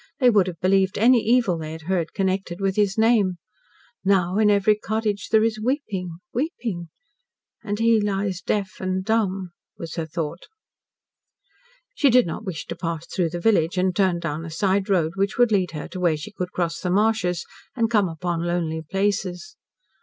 They 0.19 0.31
would 0.31 0.47
have 0.47 0.59
believed 0.59 0.97
any 0.97 1.19
evil 1.23 1.59
they 1.59 1.73
had 1.73 1.83
heard 1.83 2.11
connected 2.15 2.59
with 2.59 2.75
his 2.75 2.97
name. 2.97 3.37
Now, 4.03 4.39
in 4.39 4.49
every 4.49 4.75
cottage, 4.75 5.29
there 5.29 5.43
is 5.43 5.61
weeping 5.61 6.17
weeping. 6.33 6.89
And 7.63 7.77
he 7.77 8.01
lies 8.01 8.41
deaf 8.41 8.79
and 8.81 9.05
dumb," 9.05 9.51
was 9.77 9.93
her 9.97 10.07
thought. 10.07 10.47
She 11.93 12.09
did 12.09 12.25
not 12.25 12.43
wish 12.43 12.65
to 12.65 12.75
pass 12.75 13.05
through 13.05 13.29
the 13.29 13.39
village, 13.39 13.77
and 13.77 13.95
turned 13.95 14.21
down 14.21 14.43
a 14.43 14.49
side 14.49 14.89
road, 14.89 15.11
which 15.17 15.37
would 15.37 15.51
lead 15.51 15.69
her 15.73 15.87
to 15.89 15.99
where 15.99 16.17
she 16.17 16.31
could 16.31 16.51
cross 16.51 16.79
the 16.79 16.89
marshes, 16.89 17.45
and 17.75 17.91
come 17.91 18.09
upon 18.09 18.41
lonely 18.43 18.81
places. 18.81 19.55